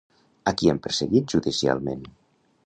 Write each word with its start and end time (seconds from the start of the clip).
A 0.51 0.53
qui 0.61 0.71
han 0.71 0.79
perseguit 0.87 1.35
judicialment? 1.35 2.03